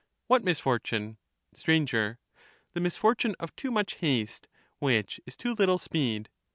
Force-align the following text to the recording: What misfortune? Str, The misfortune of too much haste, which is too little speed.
What 0.25 0.43
misfortune? 0.43 1.17
Str, 1.53 1.73
The 1.73 2.15
misfortune 2.73 3.35
of 3.39 3.55
too 3.55 3.69
much 3.69 3.97
haste, 3.97 4.47
which 4.79 5.21
is 5.27 5.35
too 5.35 5.53
little 5.53 5.77
speed. 5.77 6.27